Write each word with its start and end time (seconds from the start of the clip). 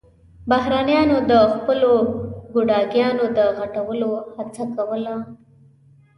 بهرنيانو 0.49 1.17
د 1.31 1.33
خپلو 1.53 1.91
ګوډاګيانو 2.53 3.25
د 3.37 3.39
غټولو 3.57 4.09
هڅه 4.35 4.63
کوله. 4.75 5.15